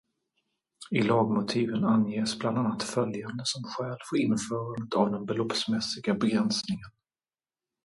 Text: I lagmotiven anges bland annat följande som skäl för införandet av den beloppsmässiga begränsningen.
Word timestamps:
I 0.99 1.01
lagmotiven 1.01 1.83
anges 1.83 2.39
bland 2.39 2.57
annat 2.57 2.83
följande 2.83 3.41
som 3.45 3.63
skäl 3.63 3.97
för 4.09 4.17
införandet 4.21 4.93
av 4.93 5.11
den 5.11 5.25
beloppsmässiga 5.25 6.13
begränsningen. 6.13 6.89